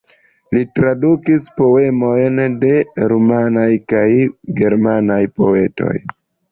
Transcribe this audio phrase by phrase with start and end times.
[0.55, 2.73] Li tradukis poemojn de
[3.13, 4.09] rumanaj kaj
[4.63, 5.97] germanaj poetoj.